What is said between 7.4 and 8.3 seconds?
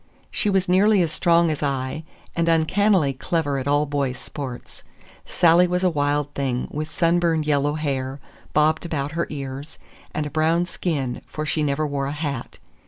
yellow hair,